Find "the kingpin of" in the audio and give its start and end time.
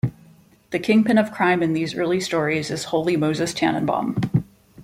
0.71-1.31